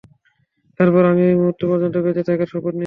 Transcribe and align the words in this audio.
তারপরও 0.79 1.07
আমি 1.07 1.23
এই 1.23 1.35
মুহূর্ত 1.35 1.61
পর্যন্ত 1.65 1.95
বেঁচে 1.97 2.23
থাকার 2.23 2.47
শপথ 2.47 2.73
নিয়েছিলাম। 2.73 2.79